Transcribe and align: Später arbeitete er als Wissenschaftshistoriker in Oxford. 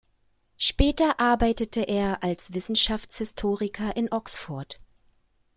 Später 0.57 1.19
arbeitete 1.19 1.81
er 1.83 2.23
als 2.23 2.55
Wissenschaftshistoriker 2.55 3.95
in 3.95 4.11
Oxford. 4.11 4.79